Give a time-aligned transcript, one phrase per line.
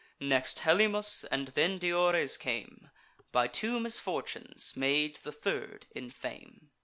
[0.19, 2.89] Next Helymus; and then Diores came,
[3.31, 6.71] By two misfortunes made the third in fame.